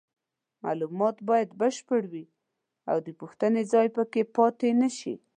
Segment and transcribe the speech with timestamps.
[0.65, 2.25] معلومات باید بشپړ وي
[2.89, 5.15] او د پوښتنې ځای پکې پاتې نشي.